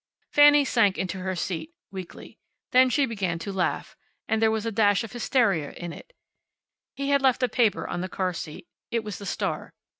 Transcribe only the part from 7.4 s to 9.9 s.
a paper on the car seat. It was the Star.